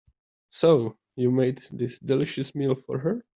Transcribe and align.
So, 0.49 0.97
you 1.15 1.29
made 1.29 1.59
this 1.71 1.99
delicious 1.99 2.55
meal 2.55 2.73
for 2.73 2.97
her? 2.97 3.23